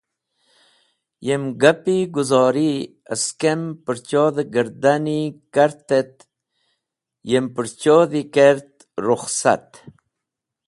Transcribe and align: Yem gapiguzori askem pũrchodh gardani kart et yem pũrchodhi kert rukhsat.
Yem 1.27 1.43
gapiguzori 1.61 2.71
askem 3.13 3.61
pũrchodh 3.83 4.41
gardani 4.53 5.21
kart 5.53 5.87
et 5.99 6.15
yem 7.29 7.45
pũrchodhi 7.55 8.21
kert 8.35 8.71
rukhsat. 9.05 9.67